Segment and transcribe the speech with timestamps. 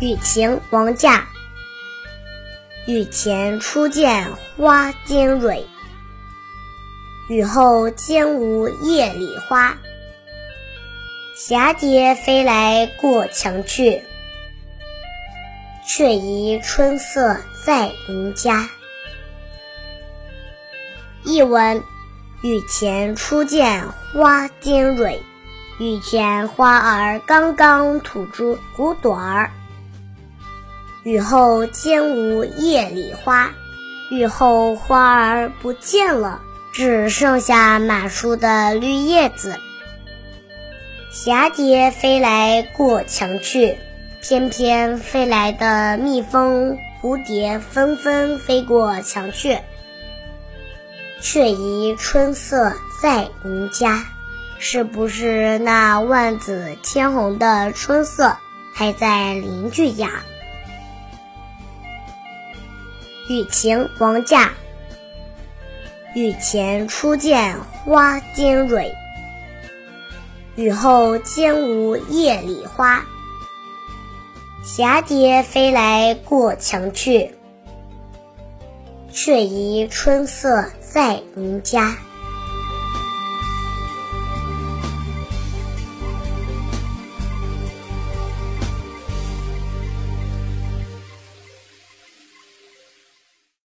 [0.00, 1.28] 雨晴王驾。
[2.86, 4.26] 雨前初见
[4.56, 5.66] 花间蕊，
[7.28, 9.76] 雨后兼无叶里花。
[11.36, 14.02] 蛱蝶飞来过墙去，
[15.86, 17.36] 却疑春色
[17.66, 18.70] 在人家。
[21.24, 21.82] 译文：
[22.40, 25.20] 雨前初见花间蕊，
[25.78, 29.50] 雨前花儿刚刚吐出骨朵儿。
[31.02, 33.54] 雨后兼无叶里花，
[34.10, 36.42] 雨后花儿不见了，
[36.74, 39.56] 只剩下满树的绿叶子。
[41.10, 43.78] 蛱蝶飞来过墙去，
[44.20, 49.58] 翩翩飞来的蜜蜂、蝴蝶纷纷飞过墙去，
[51.22, 54.04] 却疑春色在人家。
[54.58, 58.36] 是不是那万紫千红的春色
[58.74, 60.10] 还在邻居家？
[63.30, 64.50] 雨晴王驾。
[66.16, 68.92] 雨前初见花间蕊，
[70.56, 73.04] 雨后兼无叶里花。
[74.64, 77.30] 霞蝶飞来过墙去，
[79.12, 81.96] 却疑春色在邻家。